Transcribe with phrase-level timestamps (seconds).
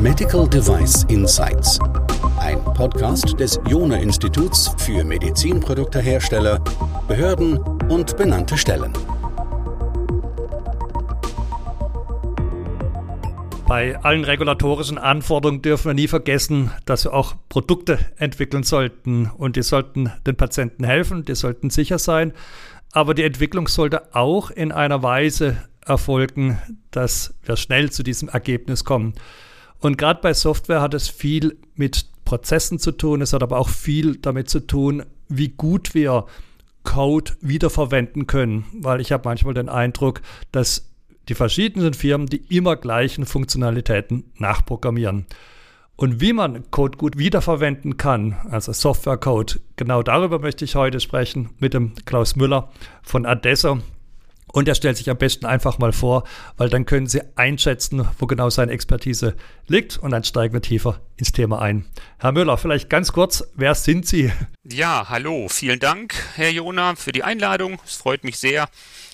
[0.00, 1.78] Medical Device Insights.
[2.38, 6.58] Ein Podcast des Jona Instituts für Medizinproduktehersteller,
[7.06, 7.58] Behörden
[7.90, 8.92] und benannte Stellen.
[13.66, 19.56] Bei allen regulatorischen Anforderungen dürfen wir nie vergessen, dass wir auch Produkte entwickeln sollten und
[19.56, 22.32] die sollten den Patienten helfen, die sollten sicher sein,
[22.92, 26.58] aber die Entwicklung sollte auch in einer Weise erfolgen,
[26.90, 29.14] dass wir schnell zu diesem Ergebnis kommen.
[29.78, 33.68] Und gerade bei Software hat es viel mit Prozessen zu tun, es hat aber auch
[33.68, 36.26] viel damit zu tun, wie gut wir
[36.84, 40.90] Code wiederverwenden können, weil ich habe manchmal den Eindruck, dass
[41.28, 45.26] die verschiedenen Firmen die immer gleichen Funktionalitäten nachprogrammieren.
[45.96, 51.50] Und wie man Code gut wiederverwenden kann, also Software-Code, genau darüber möchte ich heute sprechen
[51.58, 52.70] mit dem Klaus Müller
[53.02, 53.80] von Adesso.
[54.52, 56.24] Und er stellt sich am besten einfach mal vor,
[56.56, 61.00] weil dann können Sie einschätzen, wo genau seine Expertise liegt und dann steigen wir tiefer
[61.16, 61.86] ins Thema ein.
[62.18, 64.32] Herr Müller, vielleicht ganz kurz, wer sind Sie?
[64.64, 67.78] Ja, hallo, vielen Dank, Herr Jona, für die Einladung.
[67.84, 68.68] Es freut mich sehr.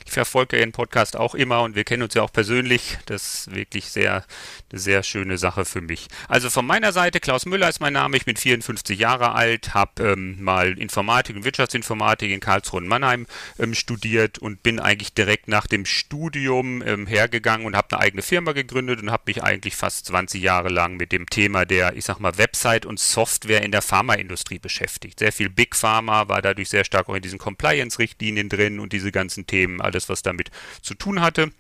[0.06, 2.96] Ich verfolge Ihren Podcast auch immer und wir kennen uns ja auch persönlich.
[3.06, 4.24] Das ist wirklich sehr,
[4.70, 6.06] eine sehr schöne Sache für mich.
[6.28, 8.16] Also von meiner Seite, Klaus Müller ist mein Name.
[8.16, 13.26] Ich bin 54 Jahre alt, habe ähm, mal Informatik und Wirtschaftsinformatik in Karlsruhe und Mannheim
[13.58, 18.22] ähm, studiert und bin eigentlich direkt nach dem Studium ähm, hergegangen und habe eine eigene
[18.22, 22.04] Firma gegründet und habe mich eigentlich fast 20 Jahre lang mit dem Thema der, ich
[22.04, 25.18] sag mal, Website und Software in der Pharmaindustrie beschäftigt.
[25.18, 29.10] Sehr viel Big Pharma war dadurch sehr stark auch in diesen Compliance-Richtlinien drin und diese
[29.10, 29.80] ganzen Themen.
[29.80, 30.50] Also alles, was damit
[30.82, 31.50] zu tun hatte.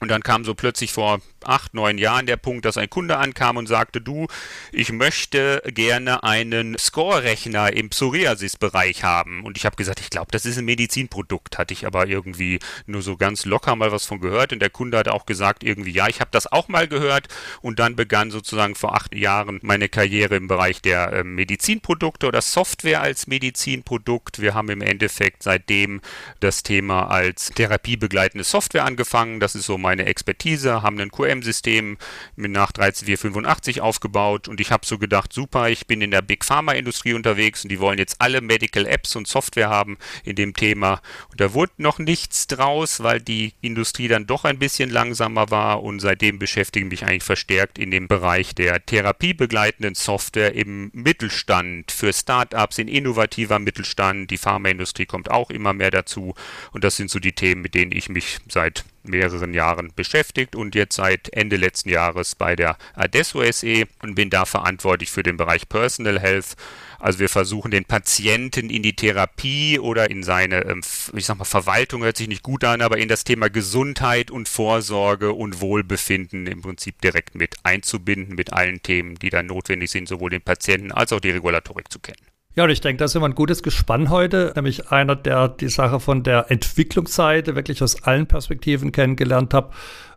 [0.00, 3.56] Und dann kam so plötzlich vor acht, neun Jahren der Punkt, dass ein Kunde ankam
[3.56, 4.26] und sagte, du,
[4.70, 9.44] ich möchte gerne einen Score-Rechner im Psoriasis-Bereich haben.
[9.44, 11.56] Und ich habe gesagt, ich glaube, das ist ein Medizinprodukt.
[11.58, 14.52] Hatte ich aber irgendwie nur so ganz locker mal was von gehört.
[14.52, 17.28] Und der Kunde hat auch gesagt, irgendwie, ja, ich habe das auch mal gehört.
[17.62, 22.42] Und dann begann sozusagen vor acht Jahren meine Karriere im Bereich der äh, Medizinprodukte oder
[22.42, 24.40] Software als Medizinprodukt.
[24.40, 26.02] Wir haben im Endeffekt seitdem
[26.40, 29.40] das Thema als therapiebegleitende Software angefangen.
[29.40, 31.98] Das ist so mein meine Expertise, haben ein QM-System
[32.36, 37.14] nach 13485 aufgebaut und ich habe so gedacht, super, ich bin in der Big Pharma-Industrie
[37.14, 41.00] unterwegs und die wollen jetzt alle Medical Apps und Software haben in dem Thema.
[41.30, 45.82] Und da wurde noch nichts draus, weil die Industrie dann doch ein bisschen langsamer war
[45.82, 51.90] und seitdem beschäftige ich mich eigentlich verstärkt in dem Bereich der therapiebegleitenden Software im Mittelstand,
[51.90, 54.30] für Startups, in innovativer Mittelstand.
[54.30, 56.34] Die Pharmaindustrie kommt auch immer mehr dazu
[56.72, 60.74] und das sind so die Themen, mit denen ich mich seit mehreren Jahren beschäftigt und
[60.74, 65.36] jetzt seit Ende letzten Jahres bei der Adesso SE und bin da verantwortlich für den
[65.36, 66.56] Bereich Personal Health.
[66.98, 70.80] Also wir versuchen den Patienten in die Therapie oder in seine, ähm,
[71.14, 74.48] ich sag mal, Verwaltung hört sich nicht gut an, aber in das Thema Gesundheit und
[74.48, 80.08] Vorsorge und Wohlbefinden im Prinzip direkt mit einzubinden mit allen Themen, die dann notwendig sind,
[80.08, 82.33] sowohl den Patienten als auch die Regulatorik zu kennen.
[82.56, 85.68] Ja, und ich denke, da sind wir ein gutes Gespann heute, nämlich einer, der die
[85.68, 89.70] Sache von der Entwicklungsseite wirklich aus allen Perspektiven kennengelernt hat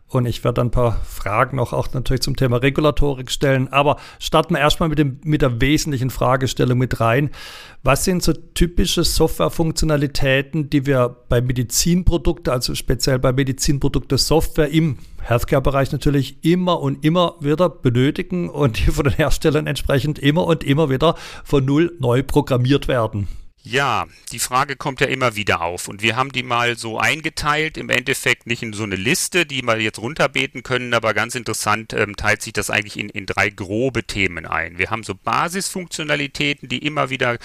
[0.08, 3.68] und ich werde ein paar Fragen noch auch natürlich zum Thema Regulatorik stellen.
[3.68, 7.30] Aber starten wir erstmal mit, dem, mit der wesentlichen Fragestellung mit rein.
[7.82, 14.98] Was sind so typische Softwarefunktionalitäten, die wir bei Medizinprodukten, also speziell bei Medizinprodukte Software im
[15.20, 20.64] Healthcare-Bereich natürlich immer und immer wieder benötigen und die von den Herstellern entsprechend immer und
[20.64, 23.28] immer wieder von Null neu programmiert werden?
[23.70, 27.76] Ja, die Frage kommt ja immer wieder auf und wir haben die mal so eingeteilt,
[27.76, 31.92] im Endeffekt nicht in so eine Liste, die wir jetzt runterbeten können, aber ganz interessant
[31.92, 34.78] ähm, teilt sich das eigentlich in, in drei grobe Themen ein.
[34.78, 37.36] Wir haben so Basisfunktionalitäten, die immer wieder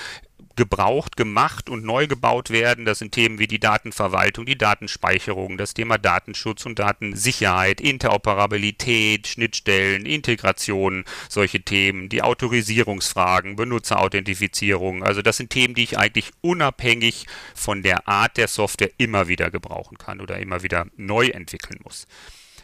[0.56, 2.86] gebraucht, gemacht und neu gebaut werden.
[2.86, 10.06] Das sind Themen wie die Datenverwaltung, die Datenspeicherung, das Thema Datenschutz und Datensicherheit, Interoperabilität, Schnittstellen,
[10.06, 15.04] Integration, solche Themen, die Autorisierungsfragen, Benutzerauthentifizierung.
[15.04, 17.26] Also das sind Themen, die ich eigentlich unabhängig
[17.56, 22.08] von der Art der Software immer wieder gebrauchen kann oder immer wieder neu entwickeln muss.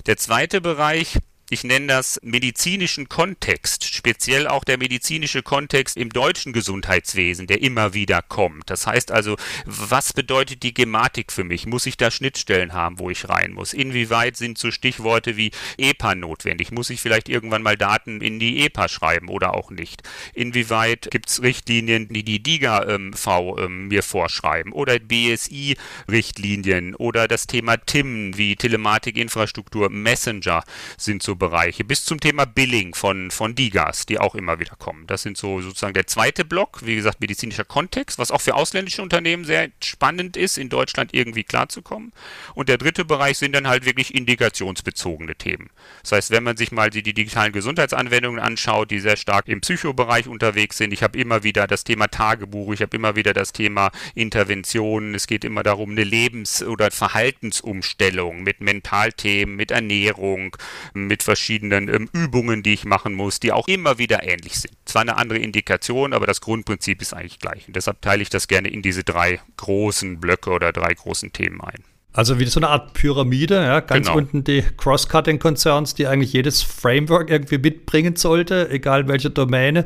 [0.06, 1.18] Der zweite Bereich
[1.52, 7.94] ich nenne das medizinischen Kontext, speziell auch der medizinische Kontext im deutschen Gesundheitswesen, der immer
[7.94, 8.70] wieder kommt.
[8.70, 9.36] Das heißt also,
[9.66, 11.66] was bedeutet die Gematik für mich?
[11.66, 13.74] Muss ich da Schnittstellen haben, wo ich rein muss?
[13.74, 16.72] Inwieweit sind so Stichworte wie EPA notwendig?
[16.72, 20.04] Muss ich vielleicht irgendwann mal Daten in die EPA schreiben oder auch nicht?
[20.34, 27.48] Inwieweit gibt es Richtlinien, die die DIGA-V ähm, ähm, mir vorschreiben oder BSI-Richtlinien oder das
[27.48, 30.64] Thema TIM wie Telematikinfrastruktur, Messenger
[30.98, 35.08] sind so Psychobereiche bis zum Thema Billing von, von DIGAS, die auch immer wieder kommen.
[35.08, 39.02] Das sind so sozusagen der zweite Block, wie gesagt, medizinischer Kontext, was auch für ausländische
[39.02, 42.12] Unternehmen sehr spannend ist, in Deutschland irgendwie klarzukommen.
[42.56, 45.70] Und der dritte Bereich sind dann halt wirklich indikationsbezogene Themen.
[46.02, 49.62] Das heißt, wenn man sich mal die, die digitalen Gesundheitsanwendungen anschaut, die sehr stark im
[49.62, 53.54] Psychobereich unterwegs sind, ich habe immer wieder das Thema Tagebuch, ich habe immer wieder das
[53.54, 60.58] Thema Interventionen, es geht immer darum, eine Lebens- oder Verhaltensumstellung mit Mentalthemen, mit Ernährung,
[60.94, 64.74] mit verschiedenen ähm, Übungen, die ich machen muss, die auch immer wieder ähnlich sind.
[64.86, 67.68] Zwar eine andere Indikation, aber das Grundprinzip ist eigentlich gleich.
[67.68, 71.62] Und deshalb teile ich das gerne in diese drei großen Blöcke oder drei großen Themen
[71.62, 71.84] ein.
[72.14, 74.18] Also wie so eine Art Pyramide, ja, ganz genau.
[74.18, 79.86] unten die Cross-Cutting-Concerns, die eigentlich jedes Framework irgendwie mitbringen sollte, egal welche Domäne.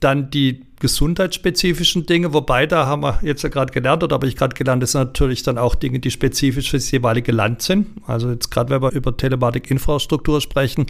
[0.00, 4.36] Dann die gesundheitsspezifischen Dinge, wobei da haben wir jetzt ja gerade gelernt, oder habe ich
[4.36, 7.86] gerade gelernt, das sind natürlich dann auch Dinge, die spezifisch für das jeweilige Land sind.
[8.06, 10.84] Also jetzt gerade, wenn wir über Telematik-Infrastruktur sprechen,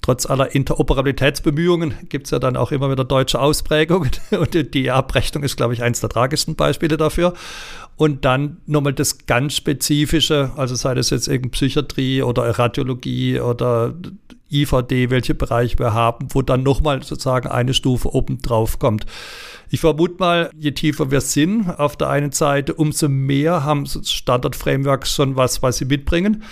[0.00, 5.44] trotz aller Interoperabilitätsbemühungen gibt es ja dann auch immer wieder deutsche Ausprägungen und die Abrechnung
[5.44, 7.34] ist, glaube ich, eines der tragischsten Beispiele dafür.
[7.96, 13.92] Und dann nochmal das ganz Spezifische, also sei das jetzt eben Psychiatrie oder Radiologie oder
[14.50, 19.06] IVD, welche Bereiche wir haben, wo dann nochmal sozusagen eine Stufe oben drauf kommt.
[19.70, 25.14] Ich vermute mal, je tiefer wir sind, auf der einen Seite, umso mehr haben Standard-Frameworks
[25.14, 26.44] schon was, was sie mitbringen.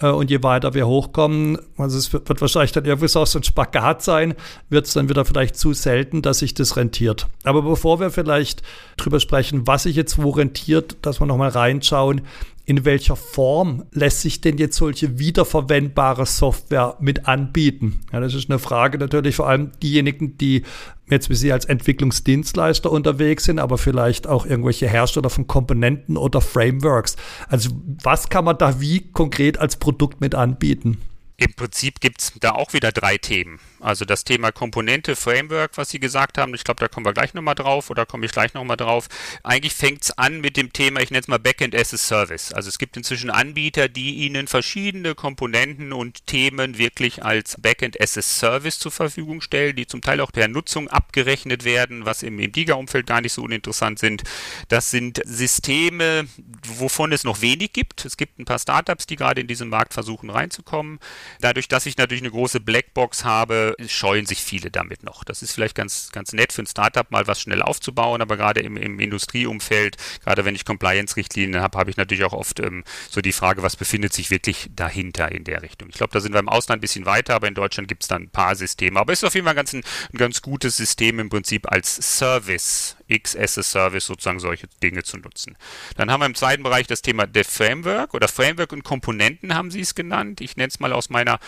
[0.00, 4.02] Äh, und je weiter wir hochkommen, also es wird, wahrscheinlich dann irgendwie so ein Spagat
[4.02, 4.34] sein,
[4.68, 7.26] wird es dann wieder vielleicht zu selten, dass sich das rentiert.
[7.44, 8.62] Aber bevor wir vielleicht
[8.96, 12.22] drüber sprechen, was sich jetzt wo rentiert, dass wir nochmal reinschauen,
[12.68, 18.00] in welcher Form lässt sich denn jetzt solche wiederverwendbare Software mit anbieten?
[18.12, 20.64] Ja, das ist eine Frage natürlich vor allem diejenigen, die
[21.08, 26.42] jetzt wie Sie als Entwicklungsdienstleister unterwegs sind, aber vielleicht auch irgendwelche Hersteller von Komponenten oder
[26.42, 27.16] Frameworks.
[27.48, 27.70] Also
[28.02, 30.98] was kann man da wie konkret als Produkt mit anbieten?
[31.40, 33.60] Im Prinzip gibt es da auch wieder drei Themen.
[33.78, 37.32] Also das Thema Komponente, Framework, was Sie gesagt haben, ich glaube, da kommen wir gleich
[37.32, 39.06] nochmal drauf oder komme ich gleich nochmal drauf.
[39.44, 42.52] Eigentlich fängt es an mit dem Thema, ich nenne es mal Backend as a Service.
[42.52, 48.18] Also es gibt inzwischen Anbieter, die Ihnen verschiedene Komponenten und Themen wirklich als Backend as
[48.18, 52.40] a Service zur Verfügung stellen, die zum Teil auch per Nutzung abgerechnet werden, was im,
[52.40, 54.24] im Giga-Umfeld gar nicht so uninteressant sind.
[54.66, 56.26] Das sind Systeme,
[56.66, 58.04] wovon es noch wenig gibt.
[58.04, 60.98] Es gibt ein paar Startups, die gerade in diesen Markt versuchen reinzukommen.
[61.40, 65.24] Dadurch, dass ich natürlich eine große Blackbox habe, scheuen sich viele damit noch.
[65.24, 68.60] Das ist vielleicht ganz, ganz nett für ein Startup mal was schnell aufzubauen, aber gerade
[68.60, 73.20] im, im Industrieumfeld, gerade wenn ich Compliance-Richtlinien habe, habe ich natürlich auch oft ähm, so
[73.20, 75.88] die Frage, was befindet sich wirklich dahinter in der Richtung.
[75.90, 78.08] Ich glaube, da sind wir im Ausland ein bisschen weiter, aber in Deutschland gibt es
[78.08, 79.00] dann ein paar Systeme.
[79.00, 79.82] Aber es ist auf jeden Fall ganz, ein,
[80.12, 85.02] ein ganz gutes System im Prinzip als Service X as a Service sozusagen solche Dinge
[85.02, 85.56] zu nutzen.
[85.96, 89.70] Dann haben wir im zweiten Bereich das Thema der Framework oder Framework und Komponenten haben
[89.70, 90.40] sie es genannt.
[90.40, 91.40] Ich nenne es mal aus meiner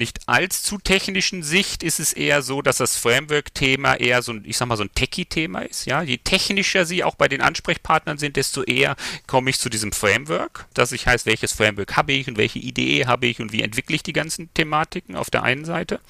[0.00, 4.56] nicht allzu technischen Sicht ist es eher so, dass das Framework-Thema eher so ein, ich
[4.56, 5.84] sag mal, so ein Techie-Thema ist.
[5.84, 8.96] Ja, je technischer sie auch bei den Ansprechpartnern sind, desto eher
[9.28, 13.06] komme ich zu diesem Framework, dass ich heißt, welches Framework habe ich und welche Idee
[13.06, 16.00] habe ich und wie entwickle ich die ganzen Thematiken auf der einen Seite.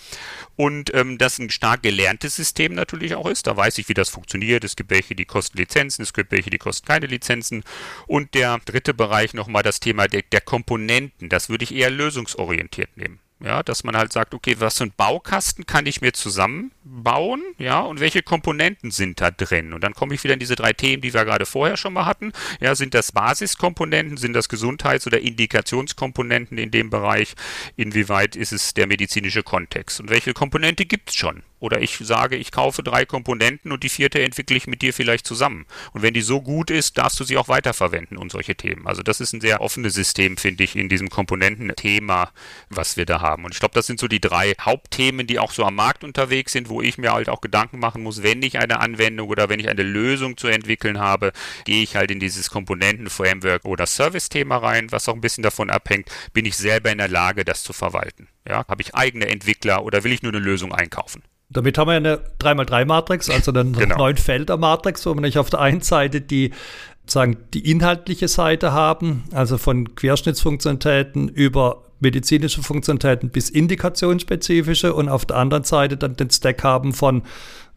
[0.56, 3.46] Und ähm, das ein stark gelerntes System natürlich auch ist.
[3.48, 4.62] Da weiß ich, wie das funktioniert.
[4.62, 7.64] Es gibt welche, die kosten Lizenzen, es gibt welche, die kosten keine Lizenzen.
[8.06, 11.28] Und der dritte Bereich nochmal das Thema der, der Komponenten.
[11.28, 13.18] Das würde ich eher lösungsorientiert nehmen.
[13.42, 17.80] Ja, dass man halt sagt, okay, was für ein Baukasten kann ich mir zusammenbauen, ja,
[17.80, 19.72] und welche Komponenten sind da drin?
[19.72, 22.04] Und dann komme ich wieder in diese drei Themen, die wir gerade vorher schon mal
[22.04, 22.32] hatten.
[22.60, 27.34] Ja, sind das Basiskomponenten, sind das Gesundheits- oder Indikationskomponenten in dem Bereich?
[27.76, 30.00] Inwieweit ist es der medizinische Kontext?
[30.00, 31.42] Und welche Komponente gibt es schon?
[31.60, 35.26] Oder ich sage, ich kaufe drei Komponenten und die vierte entwickle ich mit dir vielleicht
[35.26, 35.66] zusammen.
[35.92, 38.86] Und wenn die so gut ist, darfst du sie auch weiterverwenden und solche Themen.
[38.86, 42.30] Also das ist ein sehr offenes System, finde ich, in diesem Komponententhema,
[42.70, 43.44] was wir da haben.
[43.44, 46.52] Und ich glaube, das sind so die drei Hauptthemen, die auch so am Markt unterwegs
[46.52, 49.60] sind, wo ich mir halt auch Gedanken machen muss, wenn ich eine Anwendung oder wenn
[49.60, 51.32] ich eine Lösung zu entwickeln habe,
[51.64, 56.10] gehe ich halt in dieses Komponenten-Framework oder Service-Thema rein, was auch ein bisschen davon abhängt,
[56.32, 58.28] bin ich selber in der Lage, das zu verwalten.
[58.48, 61.22] Ja, habe ich eigene Entwickler oder will ich nur eine Lösung einkaufen?
[61.52, 63.98] Damit haben wir eine 3x3-Matrix, also eine genau.
[63.98, 66.52] neun Felder-Matrix, wo wir nicht auf der einen Seite die
[67.06, 75.26] sagen die inhaltliche Seite haben, also von Querschnittsfunktionalitäten über medizinische Funktionalitäten bis indikationsspezifische und auf
[75.26, 77.22] der anderen Seite dann den Stack haben von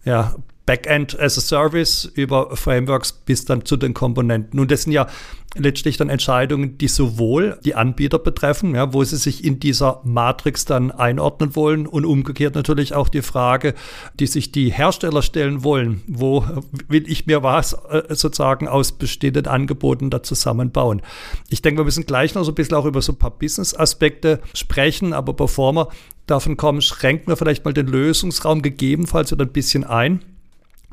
[0.06, 4.60] ja, Backend as a Service über Frameworks bis dann zu den Komponenten.
[4.60, 5.08] Und das sind ja
[5.55, 10.65] letztlich dann Entscheidungen, die sowohl die Anbieter betreffen, ja, wo sie sich in dieser Matrix
[10.65, 13.74] dann einordnen wollen und umgekehrt natürlich auch die Frage,
[14.20, 16.46] die sich die Hersteller stellen wollen, wo
[16.88, 21.01] will ich mir was äh, sozusagen aus bestehenden Angeboten da zusammenbauen.
[21.50, 24.39] Ich denke, wir müssen gleich noch so ein bisschen auch über so ein paar Business-Aspekte
[24.53, 25.89] sprechen, aber bevor wir
[26.25, 30.24] davon kommen, schränken wir vielleicht mal den Lösungsraum gegebenenfalls wieder ein bisschen ein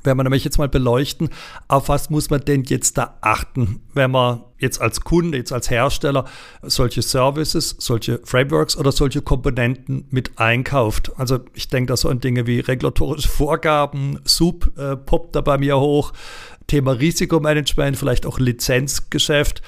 [0.02, 1.28] wenn wir nämlich jetzt mal beleuchten,
[1.68, 5.70] auf was muss man denn jetzt da achten, wenn man jetzt als Kunde, jetzt als
[5.70, 6.26] Hersteller
[6.62, 11.12] solche Services, solche Frameworks oder solche Komponenten mit einkauft.
[11.16, 15.58] Also ich denke da so an Dinge wie regulatorische Vorgaben, Sub äh, poppt da bei
[15.58, 16.12] mir hoch,
[16.66, 19.60] Thema Risikomanagement, vielleicht auch Lizenzgeschäft.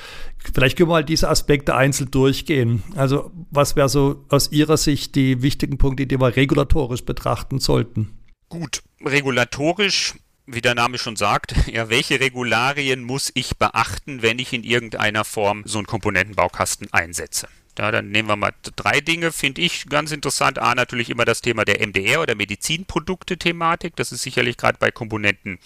[0.54, 2.82] Vielleicht können wir mal diese Aspekte einzeln durchgehen.
[2.94, 8.10] Also was wäre so aus Ihrer Sicht die wichtigen Punkte, die wir regulatorisch betrachten sollten?
[8.52, 10.12] Gut, regulatorisch
[10.44, 15.24] wie der Name schon sagt, ja, welche Regularien muss ich beachten, wenn ich in irgendeiner
[15.24, 17.48] Form so einen Komponentenbaukasten einsetze?
[17.78, 20.58] Ja, dann nehmen wir mal drei Dinge, finde ich ganz interessant.
[20.58, 23.96] A, natürlich immer das Thema der MDR oder Medizinprodukte-Thematik.
[23.96, 25.58] Das ist sicherlich gerade bei Komponenten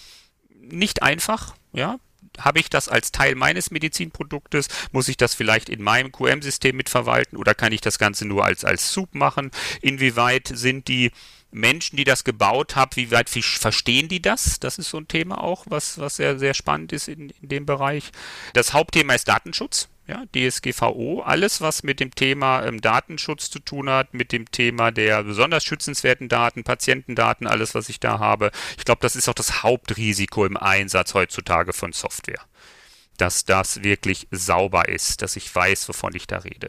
[0.48, 1.56] nicht einfach.
[1.72, 1.98] Ja,
[2.38, 4.68] habe ich das als Teil meines Medizinproduktes?
[4.92, 8.64] Muss ich das vielleicht in meinem QM-System mitverwalten oder kann ich das Ganze nur als,
[8.64, 9.50] als Soup machen?
[9.80, 11.10] Inwieweit sind die
[11.56, 14.60] Menschen, die das gebaut haben, wie weit verstehen die das?
[14.60, 17.66] Das ist so ein Thema auch, was, was sehr, sehr spannend ist in, in dem
[17.66, 18.12] Bereich.
[18.52, 19.88] Das Hauptthema ist Datenschutz.
[20.08, 24.92] Ja, DSGVO, alles, was mit dem Thema ähm, Datenschutz zu tun hat, mit dem Thema
[24.92, 28.52] der besonders schützenswerten Daten, Patientendaten, alles, was ich da habe.
[28.78, 32.40] Ich glaube, das ist auch das Hauptrisiko im Einsatz heutzutage von Software
[33.16, 36.68] dass das wirklich sauber ist, dass ich weiß, wovon ich da rede.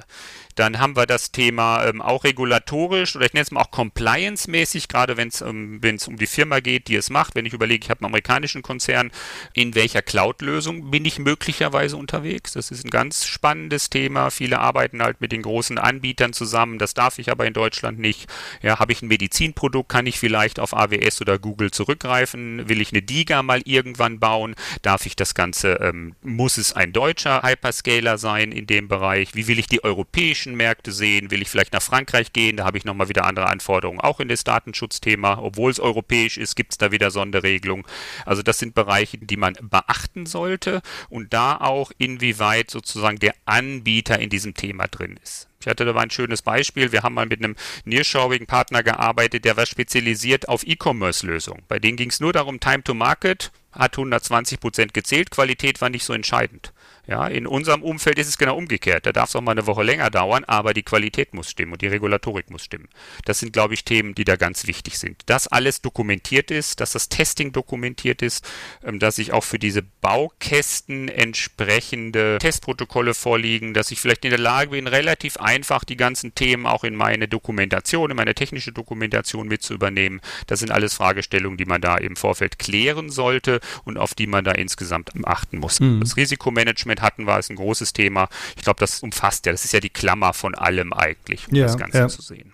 [0.57, 4.87] Dann haben wir das Thema ähm, auch regulatorisch oder ich nenne es mal auch compliance-mäßig,
[4.87, 7.35] gerade wenn es ähm, um die Firma geht, die es macht.
[7.35, 9.11] Wenn ich überlege, ich habe einen amerikanischen Konzern,
[9.53, 12.53] in welcher Cloud-Lösung bin ich möglicherweise unterwegs?
[12.53, 14.31] Das ist ein ganz spannendes Thema.
[14.31, 16.79] Viele arbeiten halt mit den großen Anbietern zusammen.
[16.79, 18.27] Das darf ich aber in Deutschland nicht.
[18.63, 22.67] Ja, habe ich ein Medizinprodukt, kann ich vielleicht auf AWS oder Google zurückgreifen?
[22.67, 24.55] Will ich eine DIGA mal irgendwann bauen?
[24.81, 29.35] Darf ich das Ganze, ähm, muss es ein deutscher Hyperscaler sein in dem Bereich?
[29.35, 31.31] Wie will ich die europäischen europäischen Märkte sehen?
[31.31, 32.57] Will ich vielleicht nach Frankreich gehen?
[32.57, 35.39] Da habe ich nochmal wieder andere Anforderungen, auch in das Datenschutzthema.
[35.39, 37.85] Obwohl es europäisch ist, gibt es da wieder Sonderregelungen.
[38.25, 44.19] Also das sind Bereiche, die man beachten sollte und da auch inwieweit sozusagen der Anbieter
[44.19, 45.47] in diesem Thema drin ist.
[45.59, 46.91] Ich hatte da mal ein schönes Beispiel.
[46.91, 51.63] Wir haben mal mit einem nearshorigen Partner gearbeitet, der war spezialisiert auf E-Commerce-Lösungen.
[51.67, 55.89] Bei denen ging es nur darum, Time to Market hat 120 Prozent gezählt, Qualität war
[55.89, 56.73] nicht so entscheidend.
[57.07, 59.05] Ja, in unserem Umfeld ist es genau umgekehrt.
[59.05, 61.81] Da darf es auch mal eine Woche länger dauern, aber die Qualität muss stimmen und
[61.81, 62.89] die Regulatorik muss stimmen.
[63.23, 65.21] Das sind, glaube ich, Themen, die da ganz wichtig sind.
[65.25, 68.45] Dass alles dokumentiert ist, dass das Testing dokumentiert ist,
[68.83, 74.39] ähm, dass ich auch für diese Baukästen entsprechende Testprotokolle vorliegen, dass ich vielleicht in der
[74.39, 79.47] Lage bin, relativ einfach die ganzen Themen auch in meine Dokumentation, in meine technische Dokumentation
[79.47, 80.19] mit zu übernehmen.
[80.47, 84.43] Das sind alles Fragestellungen, die man da im Vorfeld klären sollte und auf die man
[84.43, 85.79] da insgesamt achten muss.
[85.79, 86.01] Mhm.
[86.01, 88.29] Das Risikomanagement Management hatten wir, ist ein großes Thema.
[88.55, 91.65] Ich glaube, das umfasst ja, das ist ja die Klammer von allem eigentlich, um ja,
[91.65, 92.07] das Ganze ja.
[92.07, 92.53] zu sehen.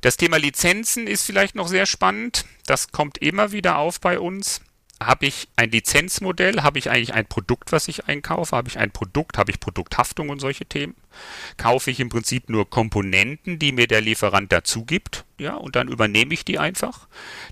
[0.00, 2.44] Das Thema Lizenzen ist vielleicht noch sehr spannend.
[2.66, 4.60] Das kommt immer wieder auf bei uns.
[5.06, 6.62] Habe ich ein Lizenzmodell?
[6.62, 8.56] Habe ich eigentlich ein Produkt, was ich einkaufe?
[8.56, 9.38] Habe ich ein Produkt?
[9.38, 10.94] Habe ich Produkthaftung und solche Themen?
[11.56, 15.24] Kaufe ich im Prinzip nur Komponenten, die mir der Lieferant dazu gibt?
[15.38, 17.06] Ja, und dann übernehme ich die einfach.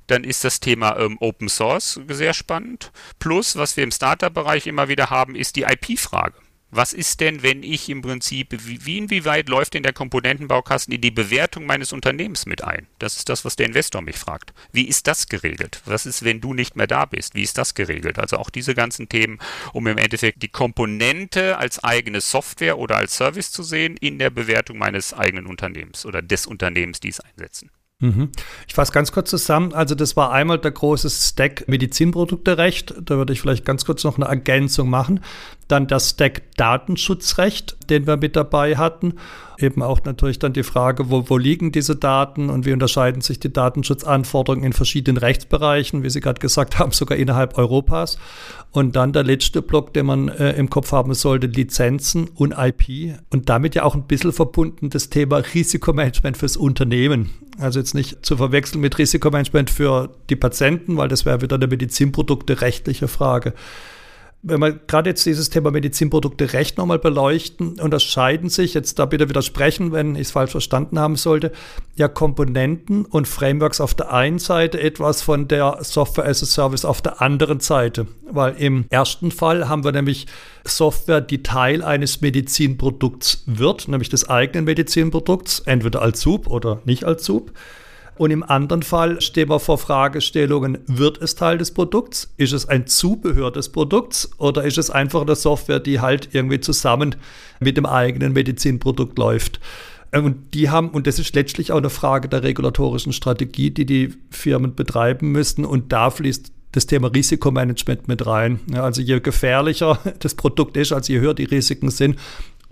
[0.07, 2.93] Dann ist das Thema ähm, Open Source sehr spannend.
[3.19, 6.35] Plus, was wir im Startup-Bereich immer wieder haben, ist die IP-Frage.
[6.75, 11.03] Was ist denn, wenn ich im Prinzip, wie, wie inwieweit läuft denn der Komponentenbaukasten in
[11.03, 12.87] die Bewertung meines Unternehmens mit ein?
[12.99, 14.55] Das ist das, was der Investor mich fragt.
[14.73, 15.83] Wie ist das geregelt?
[15.85, 17.35] Was ist, wenn du nicht mehr da bist?
[17.35, 18.19] Wie ist das geregelt?
[18.19, 19.39] Also auch diese ganzen Themen,
[19.75, 24.31] um im Endeffekt die Komponente als eigene Software oder als Service zu sehen in der
[24.31, 27.71] Bewertung meines eigenen Unternehmens oder des Unternehmens, die es einsetzen.
[28.03, 28.31] Mhm.
[28.67, 29.73] Ich fasse ganz kurz zusammen.
[29.73, 32.95] Also das war einmal der große Stack Medizinprodukterecht.
[33.01, 35.21] Da würde ich vielleicht ganz kurz noch eine Ergänzung machen.
[35.73, 39.15] Dann der Stack Datenschutzrecht, den wir mit dabei hatten.
[39.59, 43.41] Eben auch natürlich dann die Frage, wo, wo liegen diese Daten und wie unterscheiden sich
[43.41, 48.19] die Datenschutzanforderungen in verschiedenen Rechtsbereichen, wie Sie gerade gesagt haben, sogar innerhalb Europas.
[48.71, 53.15] Und dann der letzte Block, den man äh, im Kopf haben sollte, Lizenzen und IP.
[53.31, 57.31] Und damit ja auch ein bisschen verbunden das Thema Risikomanagement fürs Unternehmen.
[57.59, 61.67] Also jetzt nicht zu verwechseln mit Risikomanagement für die Patienten, weil das wäre wieder eine
[61.67, 63.55] Medizinprodukte rechtliche Frage.
[64.45, 69.29] Wenn wir gerade jetzt dieses Thema Medizinprodukte recht nochmal beleuchten, unterscheiden sich, jetzt da bitte
[69.29, 71.53] widersprechen, wenn ich es falsch verstanden haben sollte,
[71.95, 76.85] ja Komponenten und Frameworks auf der einen Seite etwas von der Software as a Service
[76.85, 78.09] auf der anderen Seite.
[78.29, 80.27] Weil im ersten Fall haben wir nämlich
[80.65, 87.05] Software, die Teil eines Medizinprodukts wird, nämlich des eigenen Medizinprodukts, entweder als Sub oder nicht
[87.05, 87.53] als Sub.
[88.19, 92.33] Und im anderen Fall stehen wir vor Fragestellungen, wird es Teil des Produkts?
[92.37, 94.31] Ist es ein Zubehör des Produkts?
[94.39, 97.17] Oder ist es einfach eine Software, die halt irgendwie zusammen
[97.59, 99.61] mit dem eigenen Medizinprodukt läuft?
[100.13, 104.15] Und die haben, und das ist letztlich auch eine Frage der regulatorischen Strategie, die die
[104.31, 105.65] Firmen betreiben müssen.
[105.65, 108.61] Und da fließt das Thema Risikomanagement mit rein.
[108.75, 112.19] Also je gefährlicher das Produkt ist, also je höher die Risiken sind,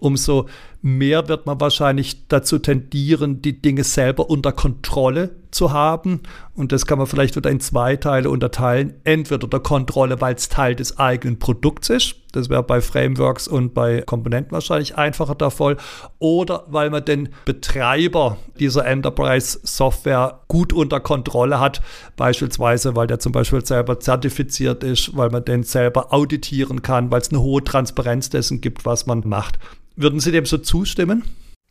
[0.00, 0.46] umso
[0.82, 6.20] mehr wird man wahrscheinlich dazu tendieren, die Dinge selber unter Kontrolle zu haben.
[6.54, 8.94] Und das kann man vielleicht wieder in zwei Teile unterteilen.
[9.04, 12.16] Entweder der Kontrolle, weil es Teil des eigenen Produkts ist.
[12.32, 15.76] Das wäre bei Frameworks und bei Komponenten wahrscheinlich einfacher der Fall.
[16.18, 21.82] Oder weil man den Betreiber dieser Enterprise-Software gut unter Kontrolle hat.
[22.16, 27.20] Beispielsweise, weil der zum Beispiel selber zertifiziert ist, weil man den selber auditieren kann, weil
[27.20, 29.58] es eine hohe Transparenz dessen gibt, was man macht.
[30.00, 31.24] Würden Sie dem so zustimmen?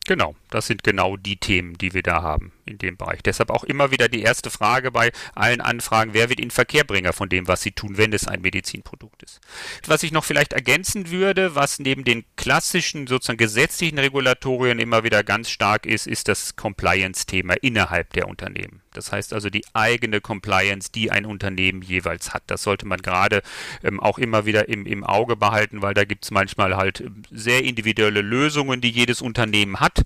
[0.06, 3.24] Genau, das sind genau die Themen, die wir da haben in dem Bereich.
[3.24, 7.28] Deshalb auch immer wieder die erste Frage bei allen Anfragen, wer wird in Verkehrbringer von
[7.28, 9.40] dem, was sie tun, wenn es ein Medizinprodukt ist.
[9.88, 15.24] Was ich noch vielleicht ergänzen würde, was neben den klassischen sozusagen gesetzlichen Regulatorien immer wieder
[15.24, 18.82] ganz stark ist, ist das Compliance-Thema innerhalb der Unternehmen.
[18.94, 22.44] Das heißt also die eigene Compliance, die ein Unternehmen jeweils hat.
[22.48, 23.42] Das sollte man gerade
[23.84, 27.24] ähm, auch immer wieder im, im Auge behalten, weil da gibt es manchmal halt ähm,
[27.32, 30.04] sehr individuelle Lösungen, die jedes Unternehmen hat.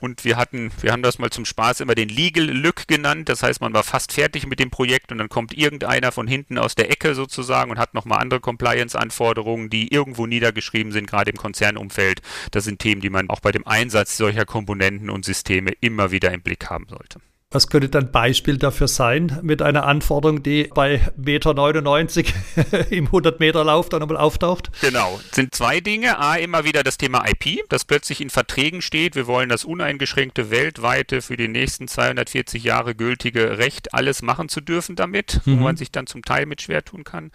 [0.00, 3.28] Und wir hatten, wir haben das mal zum Spaß immer den Legal Lück genannt.
[3.28, 6.58] Das heißt, man war fast fertig mit dem Projekt und dann kommt irgendeiner von hinten
[6.58, 11.36] aus der Ecke sozusagen und hat nochmal andere Compliance-Anforderungen, die irgendwo niedergeschrieben sind, gerade im
[11.36, 12.22] Konzernumfeld.
[12.52, 16.32] Das sind Themen, die man auch bei dem Einsatz solcher Komponenten und Systeme immer wieder
[16.32, 17.20] im Blick haben sollte.
[17.50, 22.34] Was könnte dann Beispiel dafür sein mit einer Anforderung, die bei Meter 99
[22.90, 24.70] im 100 Meter Lauf dann nochmal auftaucht?
[24.82, 26.18] Genau, es sind zwei Dinge.
[26.18, 29.16] A, immer wieder das Thema IP, das plötzlich in Verträgen steht.
[29.16, 34.60] Wir wollen das uneingeschränkte weltweite für die nächsten 240 Jahre gültige Recht, alles machen zu
[34.60, 35.52] dürfen damit, mhm.
[35.52, 37.30] wo man sich dann zum Teil mit schwer tun kann.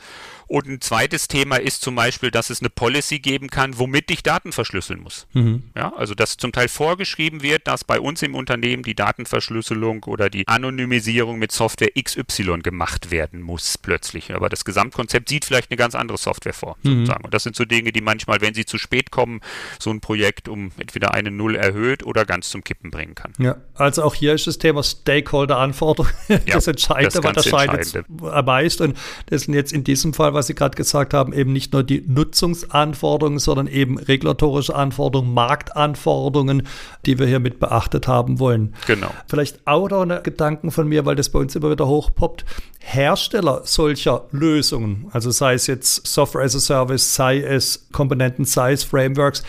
[0.45, 4.21] Und ein zweites Thema ist zum Beispiel, dass es eine Policy geben kann, womit ich
[4.21, 5.25] Daten verschlüsseln muss.
[5.33, 5.71] Mhm.
[5.75, 10.29] Ja, also dass zum Teil vorgeschrieben wird, dass bei uns im Unternehmen die Datenverschlüsselung oder
[10.29, 14.33] die Anonymisierung mit Software XY gemacht werden muss plötzlich.
[14.33, 16.77] Aber das Gesamtkonzept sieht vielleicht eine ganz andere Software vor.
[16.83, 17.09] Mhm.
[17.23, 19.41] Und das sind so Dinge, die manchmal, wenn sie zu spät kommen,
[19.79, 23.33] so ein Projekt um entweder eine Null erhöht oder ganz zum Kippen bringen kann.
[23.39, 28.05] Ja, also auch hier ist das Thema Stakeholder-Anforderung das ja, Entscheidende, das, das scheidet
[28.45, 28.81] meist.
[28.81, 31.83] Und das sind jetzt in diesem Fall, was Sie gerade gesagt haben, eben nicht nur
[31.83, 36.67] die Nutzungsanforderungen, sondern eben regulatorische Anforderungen, Marktanforderungen,
[37.05, 38.73] die wir hier mit beachtet haben wollen.
[38.87, 39.11] Genau.
[39.27, 42.45] Vielleicht auch noch eine Gedanken von mir, weil das bei uns immer wieder hochpoppt.
[42.79, 48.73] Hersteller solcher Lösungen, also sei es jetzt Software as a Service, sei es Komponenten, sei
[48.73, 49.43] es Frameworks,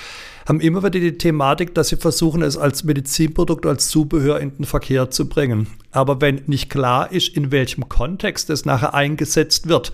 [0.46, 4.66] haben immer wieder die Thematik, dass sie versuchen, es als Medizinprodukt, als Zubehör in den
[4.66, 5.68] Verkehr zu bringen.
[5.90, 9.92] Aber wenn nicht klar ist, in welchem Kontext es nachher eingesetzt wird,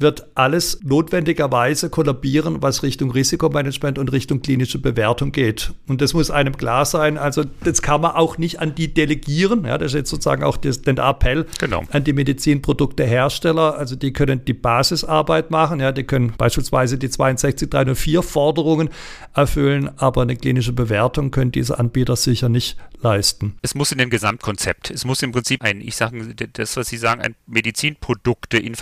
[0.00, 5.72] wird alles notwendigerweise kollabieren, was Richtung Risikomanagement und Richtung klinische Bewertung geht.
[5.88, 7.18] Und das muss einem klar sein.
[7.18, 9.64] Also das kann man auch nicht an die delegieren.
[9.64, 11.84] Ja, das ist jetzt sozusagen auch das, der Appell genau.
[11.90, 13.76] an die Medizinproduktehersteller.
[13.76, 15.80] Also die können die Basisarbeit machen.
[15.80, 18.90] Ja, die können beispielsweise die 62304 Forderungen
[19.34, 23.56] erfüllen, aber eine klinische Bewertung können diese Anbieter sicher nicht leisten.
[23.62, 26.96] Es muss in dem Gesamtkonzept, es muss im Prinzip ein, ich sage das, was Sie
[26.96, 28.74] sagen, ein Medizinprodukte in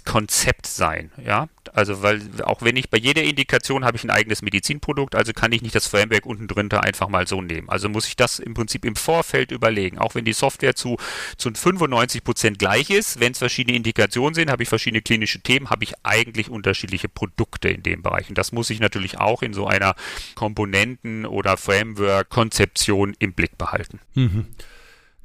[0.00, 1.10] Verkehrbringungskonzept sein.
[1.24, 5.32] Ja, also, weil auch wenn ich bei jeder Indikation habe ich ein eigenes Medizinprodukt, also
[5.32, 7.68] kann ich nicht das Framework unten drunter einfach mal so nehmen.
[7.68, 9.98] Also muss ich das im Prinzip im Vorfeld überlegen.
[9.98, 10.96] Auch wenn die Software zu,
[11.36, 15.70] zu 95 Prozent gleich ist, wenn es verschiedene Indikationen sind, habe ich verschiedene klinische Themen,
[15.70, 18.28] habe ich eigentlich unterschiedliche Produkte in dem Bereich.
[18.28, 19.94] Und das muss ich natürlich auch in so einer
[20.34, 24.00] Komponenten- oder Framework-Konzeption im Blick behalten.
[24.14, 24.46] Mhm.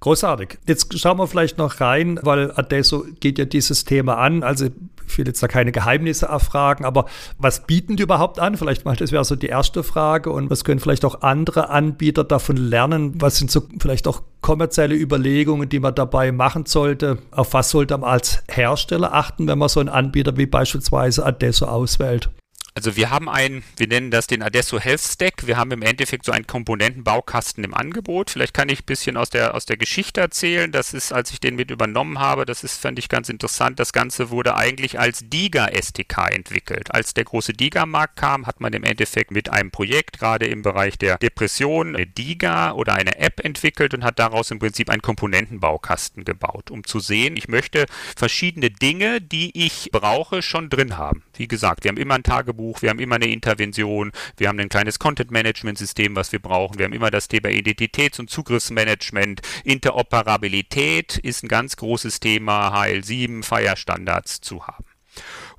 [0.06, 0.60] Großartig.
[0.68, 4.44] Jetzt schauen wir vielleicht noch rein, weil Adesso geht ja dieses Thema an.
[4.44, 4.68] Also
[5.08, 7.06] ich will jetzt da keine Geheimnisse erfragen, aber
[7.40, 8.56] was bieten die überhaupt an?
[8.56, 10.30] Vielleicht mal, das wäre so die erste Frage.
[10.30, 13.20] Und was können vielleicht auch andere Anbieter davon lernen?
[13.20, 17.18] Was sind so vielleicht auch kommerzielle Überlegungen, die man dabei machen sollte?
[17.32, 21.66] Auf was sollte man als Hersteller achten, wenn man so einen Anbieter wie beispielsweise Adesso
[21.66, 22.30] auswählt?
[22.78, 25.48] Also wir haben ein, wir nennen das den Adesso Health Stack.
[25.48, 28.32] Wir haben im Endeffekt so einen Komponentenbaukasten im Angebot.
[28.32, 30.74] Vielleicht kann ich ein bisschen aus der, aus der Geschichte erzählen.
[30.74, 33.80] Das ist, als ich den mit übernommen habe, das ist, fand ich ganz interessant.
[33.80, 36.94] Das Ganze wurde eigentlich als Diga STK entwickelt.
[36.94, 40.98] Als der große Diga-Markt kam, hat man im Endeffekt mit einem Projekt, gerade im Bereich
[40.98, 46.26] der Depression, eine Diga oder eine App entwickelt und hat daraus im Prinzip einen Komponentenbaukasten
[46.26, 47.86] gebaut, um zu sehen, ich möchte
[48.18, 51.24] verschiedene Dinge, die ich brauche, schon drin haben.
[51.38, 54.70] Wie gesagt, wir haben immer ein Tagebuch, wir haben immer eine Intervention, wir haben ein
[54.70, 61.44] kleines Content-Management-System, was wir brauchen, wir haben immer das Thema Identitäts- und Zugriffsmanagement, Interoperabilität ist
[61.44, 64.95] ein ganz großes Thema, HL7, Feierstandards zu haben.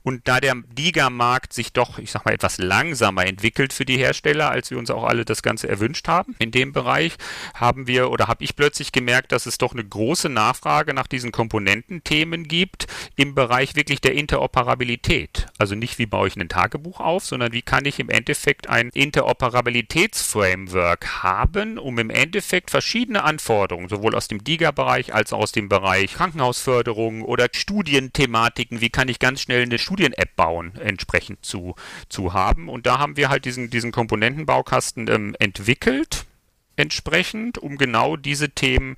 [0.06, 4.52] Und da der Liga-Markt sich doch, ich sag mal, etwas langsamer entwickelt für die Hersteller,
[4.52, 7.16] als wir uns auch alle das Ganze erwünscht haben, in dem Bereich
[7.54, 11.32] haben wir oder habe ich plötzlich gemerkt, dass es doch eine große Nachfrage nach diesen
[11.32, 15.48] Komponententhemen gibt im Bereich wirklich der Interoperabilität.
[15.58, 18.90] Also nicht wie baue ich ein Tagebuch auf, sondern wie kann ich im Endeffekt ein
[18.90, 25.68] Interoperabilitätsframework haben, um im Endeffekt verschiedene Anforderungen, sowohl aus dem DIGA-Bereich als auch aus dem
[25.68, 31.74] Bereich Krankenhausförderung oder Studienthematiken, wie kann ich ganz schnell eine Studie Studien-App bauen entsprechend zu,
[32.10, 32.68] zu haben.
[32.68, 36.26] Und da haben wir halt diesen, diesen Komponentenbaukasten ähm, entwickelt
[36.78, 38.96] entsprechend, um genau diese Themen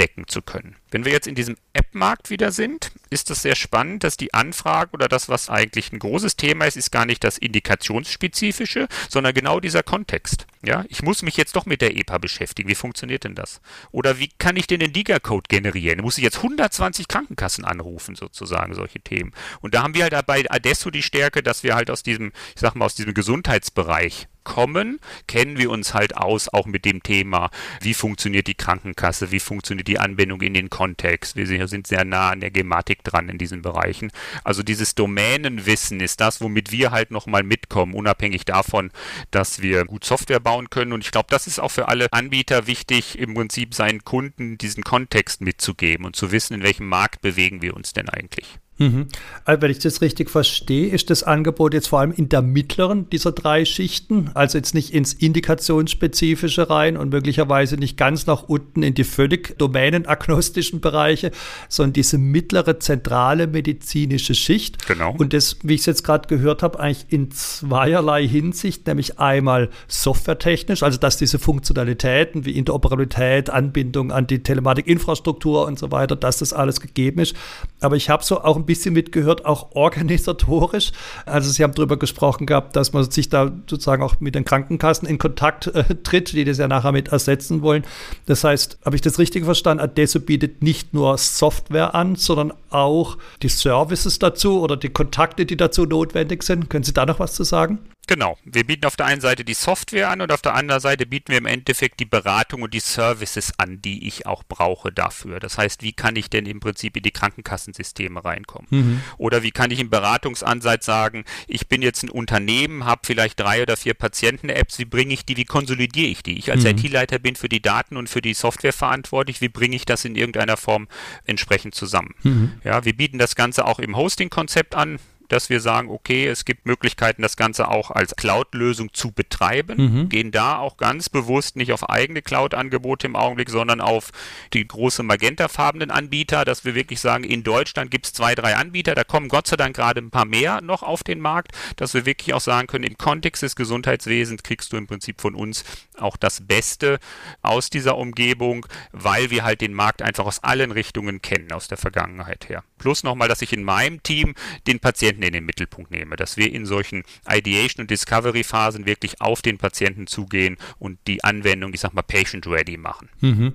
[0.00, 0.76] abdecken zu können.
[0.90, 4.92] Wenn wir jetzt in diesem App-Markt wieder sind, ist es sehr spannend, dass die Anfrage
[4.92, 9.60] oder das, was eigentlich ein großes Thema ist, ist gar nicht das Indikationsspezifische, sondern genau
[9.60, 10.46] dieser Kontext.
[10.62, 12.68] Ja, ich muss mich jetzt doch mit der EPA beschäftigen.
[12.68, 13.60] Wie funktioniert denn das?
[13.92, 16.00] Oder wie kann ich denn den Liga-Code generieren?
[16.00, 19.32] Muss ich jetzt 120 Krankenkassen anrufen, sozusagen, solche Themen?
[19.60, 22.60] Und da haben wir halt bei Adesso die Stärke, dass wir halt aus diesem, ich
[22.60, 27.50] sag mal, aus diesem Gesundheitsbereich kommen, kennen wir uns halt aus, auch mit dem Thema,
[27.80, 31.36] wie funktioniert die Krankenkasse, wie funktioniert die Anbindung in den Kontext.
[31.36, 34.10] Wir sind sehr nah an der Gematik dran in diesen Bereichen.
[34.44, 38.90] Also dieses Domänenwissen ist das, womit wir halt nochmal mitkommen, unabhängig davon,
[39.30, 40.92] dass wir gut Software bauen können.
[40.92, 44.84] Und ich glaube, das ist auch für alle Anbieter wichtig, im Prinzip seinen Kunden diesen
[44.84, 48.58] Kontext mitzugeben und zu wissen, in welchem Markt bewegen wir uns denn eigentlich.
[48.80, 49.08] Mhm.
[49.44, 53.08] Also wenn ich das richtig verstehe, ist das Angebot jetzt vor allem in der mittleren
[53.10, 58.82] dieser drei Schichten, also jetzt nicht ins Indikationsspezifische rein und möglicherweise nicht ganz nach unten
[58.82, 61.30] in die völlig domänenagnostischen Bereiche,
[61.68, 64.86] sondern diese mittlere zentrale medizinische Schicht.
[64.86, 65.14] Genau.
[65.16, 69.68] Und das, wie ich es jetzt gerade gehört habe, eigentlich in zweierlei Hinsicht, nämlich einmal
[69.88, 76.38] softwaretechnisch, also dass diese Funktionalitäten wie Interoperabilität, Anbindung an die Telematikinfrastruktur und so weiter, dass
[76.38, 77.36] das alles gegeben ist.
[77.80, 80.92] Aber ich habe so auch ein bisschen mitgehört, auch organisatorisch.
[81.26, 85.08] Also Sie haben darüber gesprochen gehabt, dass man sich da sozusagen auch mit den Krankenkassen
[85.08, 87.82] in Kontakt äh, tritt, die das ja nachher mit ersetzen wollen.
[88.26, 89.82] Das heißt, habe ich das richtig verstanden?
[89.82, 95.56] Adesso bietet nicht nur Software an, sondern auch die Services dazu oder die Kontakte, die
[95.56, 96.70] dazu notwendig sind.
[96.70, 97.80] Können Sie da noch was zu sagen?
[98.10, 98.36] Genau.
[98.44, 101.28] Wir bieten auf der einen Seite die Software an und auf der anderen Seite bieten
[101.28, 105.38] wir im Endeffekt die Beratung und die Services an, die ich auch brauche dafür.
[105.38, 108.66] Das heißt, wie kann ich denn im Prinzip in die Krankenkassensysteme reinkommen?
[108.70, 109.00] Mhm.
[109.16, 113.62] Oder wie kann ich im Beratungsansatz sagen, ich bin jetzt ein Unternehmen, habe vielleicht drei
[113.62, 116.36] oder vier Patienten-Apps, wie bringe ich die, wie konsolidiere ich die?
[116.36, 116.70] Ich als mhm.
[116.70, 120.16] IT-Leiter bin für die Daten und für die Software verantwortlich, wie bringe ich das in
[120.16, 120.88] irgendeiner Form
[121.26, 122.16] entsprechend zusammen?
[122.24, 122.54] Mhm.
[122.64, 124.98] Ja, wir bieten das Ganze auch im Hosting-Konzept an
[125.32, 130.08] dass wir sagen, okay, es gibt Möglichkeiten, das Ganze auch als Cloud-Lösung zu betreiben, mhm.
[130.08, 134.10] gehen da auch ganz bewusst nicht auf eigene Cloud-Angebote im Augenblick, sondern auf
[134.52, 138.94] die große magentafarbenen Anbieter, dass wir wirklich sagen, in Deutschland gibt es zwei, drei Anbieter,
[138.94, 142.06] da kommen Gott sei Dank gerade ein paar mehr noch auf den Markt, dass wir
[142.06, 145.64] wirklich auch sagen können, im Kontext des Gesundheitswesens kriegst du im Prinzip von uns
[145.98, 146.98] auch das Beste
[147.42, 151.78] aus dieser Umgebung, weil wir halt den Markt einfach aus allen Richtungen kennen, aus der
[151.78, 152.64] Vergangenheit her.
[152.78, 154.34] Plus nochmal, dass ich in meinem Team
[154.66, 159.42] den Patienten in den Mittelpunkt nehme, dass wir in solchen Ideation- und Discovery-Phasen wirklich auf
[159.42, 163.08] den Patienten zugehen und die Anwendung, ich sag mal, patient-ready machen.
[163.20, 163.54] Mhm.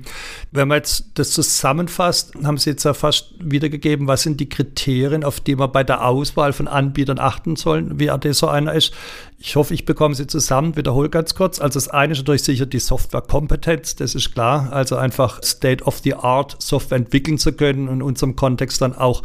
[0.52, 5.24] Wenn man jetzt das zusammenfasst, haben Sie jetzt ja fast wiedergegeben, was sind die Kriterien,
[5.24, 8.94] auf die man bei der Auswahl von Anbietern achten soll, wie das so einer ist.
[9.38, 11.60] Ich hoffe, ich bekomme sie zusammen, wiederhole ganz kurz.
[11.60, 14.72] Also das eine ist natürlich sicher die Softwarekompetenz, das ist klar.
[14.72, 19.24] Also einfach State-of-the-Art Software entwickeln zu können und in unserem Kontext dann auch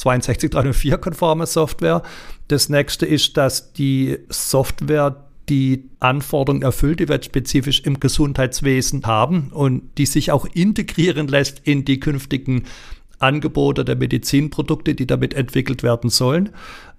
[0.00, 2.02] 62304-konforme Software.
[2.48, 9.50] Das nächste ist, dass die Software die Anforderungen erfüllt, die wir spezifisch im Gesundheitswesen haben
[9.52, 12.64] und die sich auch integrieren lässt in die künftigen
[13.18, 16.50] Angebote der Medizinprodukte, die damit entwickelt werden sollen.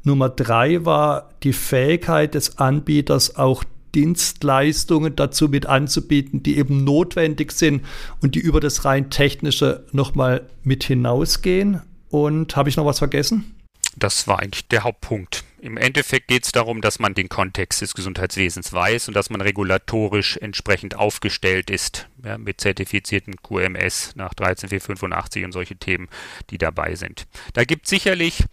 [0.04, 3.64] Nummer drei war die Fähigkeit des Anbieters, auch
[3.96, 7.84] Dienstleistungen dazu mit anzubieten, die eben notwendig sind
[8.22, 11.82] und die über das rein technische nochmal mit hinausgehen.
[12.16, 13.56] Und habe ich noch was vergessen?
[13.98, 15.44] Das war eigentlich der Hauptpunkt.
[15.60, 19.42] Im Endeffekt geht es darum, dass man den Kontext des Gesundheitswesens weiß und dass man
[19.42, 26.08] regulatorisch entsprechend aufgestellt ist ja, mit zertifizierten QMS nach 13485 und solche Themen,
[26.52, 27.28] die dabei sind.
[27.54, 28.46] Da gibt es sicherlich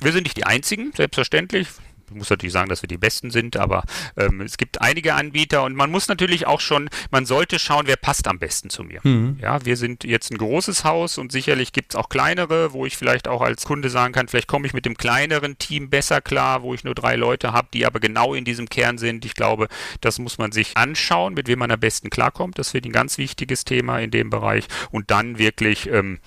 [0.00, 1.68] wir sind nicht die einzigen, selbstverständlich.
[2.10, 3.84] Ich muss natürlich sagen, dass wir die Besten sind, aber
[4.16, 7.96] ähm, es gibt einige Anbieter und man muss natürlich auch schon, man sollte schauen, wer
[7.96, 9.00] passt am besten zu mir.
[9.02, 9.38] Mhm.
[9.40, 12.96] Ja, wir sind jetzt ein großes Haus und sicherlich gibt es auch kleinere, wo ich
[12.96, 16.62] vielleicht auch als Kunde sagen kann, vielleicht komme ich mit dem kleineren Team besser klar,
[16.62, 19.24] wo ich nur drei Leute habe, die aber genau in diesem Kern sind.
[19.24, 19.68] Ich glaube,
[20.00, 22.58] das muss man sich anschauen, mit wem man am besten klarkommt.
[22.58, 26.18] Das wird ein ganz wichtiges Thema in dem Bereich und dann wirklich ähm,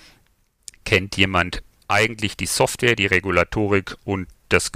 [0.84, 4.72] kennt jemand eigentlich die Software, die Regulatorik und das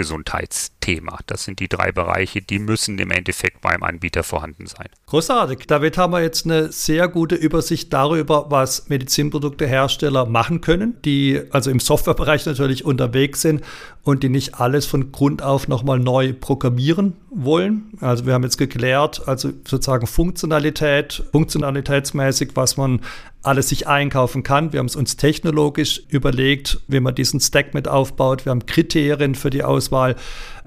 [0.87, 1.18] Gesundheitsthema.
[1.27, 4.88] Das sind die drei Bereiche, die müssen im Endeffekt beim Anbieter vorhanden sein.
[5.07, 5.66] Großartig.
[5.66, 11.70] Damit haben wir jetzt eine sehr gute Übersicht darüber, was Medizinproduktehersteller machen können, die also
[11.70, 13.62] im Softwarebereich natürlich unterwegs sind
[14.03, 17.92] und die nicht alles von Grund auf nochmal neu programmieren wollen.
[18.01, 23.01] Also wir haben jetzt geklärt, also sozusagen Funktionalität, funktionalitätsmäßig, was man
[23.42, 24.72] alles sich einkaufen kann.
[24.72, 28.44] Wir haben es uns technologisch überlegt, wie man diesen Stack mit aufbaut.
[28.44, 30.16] Wir haben Kriterien für die Auswahl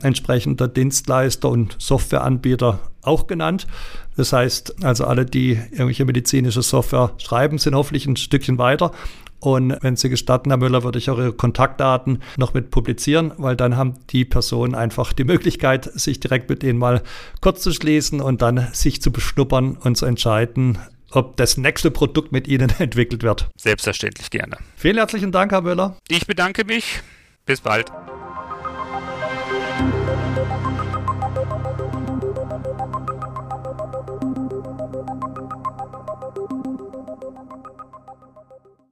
[0.02, 3.68] entsprechender Dienstleister und Softwareanbieter auch genannt.
[4.18, 8.92] Das heißt, also alle, die irgendwelche medizinische Software schreiben, sind hoffentlich ein Stückchen weiter.
[9.40, 13.56] Und wenn Sie gestatten, Herr Müller, würde ich auch Ihre Kontaktdaten noch mit publizieren, weil
[13.56, 17.02] dann haben die Personen einfach die Möglichkeit, sich direkt mit denen mal
[17.40, 20.78] kurz zu schließen und dann sich zu beschnuppern und zu entscheiden,
[21.12, 23.50] ob das nächste Produkt mit Ihnen entwickelt wird.
[23.58, 24.58] Selbstverständlich gerne.
[24.76, 25.98] Vielen herzlichen Dank, Herr Müller.
[26.10, 27.02] Ich bedanke mich.
[27.46, 27.92] Bis bald.